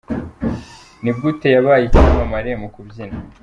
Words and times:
Ni 1.03 1.11
gute 1.17 1.47
yabaye 1.55 1.83
icyamamare 1.85 2.51
mu 2.61 2.67
kubyina?. 2.73 3.15